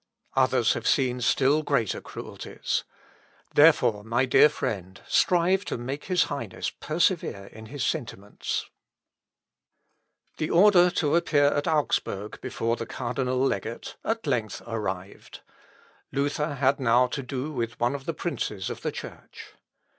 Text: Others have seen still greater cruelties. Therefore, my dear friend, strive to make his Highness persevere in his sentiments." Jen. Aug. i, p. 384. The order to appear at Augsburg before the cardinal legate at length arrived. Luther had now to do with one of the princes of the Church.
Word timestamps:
Others 0.35 0.73
have 0.73 0.87
seen 0.87 1.21
still 1.21 1.61
greater 1.61 2.01
cruelties. 2.01 2.83
Therefore, 3.53 4.03
my 4.03 4.25
dear 4.25 4.49
friend, 4.49 4.99
strive 5.07 5.63
to 5.65 5.77
make 5.77 6.05
his 6.05 6.23
Highness 6.23 6.71
persevere 6.71 7.49
in 7.53 7.67
his 7.67 7.83
sentiments." 7.83 8.67
Jen. 10.37 10.49
Aug. 10.49 10.53
i, 10.53 10.53
p. 10.55 10.55
384. 10.55 10.63
The 10.63 10.63
order 10.63 10.95
to 10.95 11.15
appear 11.15 11.45
at 11.55 11.67
Augsburg 11.67 12.41
before 12.41 12.77
the 12.77 12.87
cardinal 12.87 13.37
legate 13.45 13.95
at 14.03 14.25
length 14.25 14.63
arrived. 14.65 15.41
Luther 16.11 16.55
had 16.55 16.79
now 16.79 17.05
to 17.05 17.21
do 17.21 17.51
with 17.51 17.79
one 17.79 17.93
of 17.93 18.05
the 18.07 18.15
princes 18.15 18.71
of 18.71 18.81
the 18.81 18.91
Church. 18.91 19.49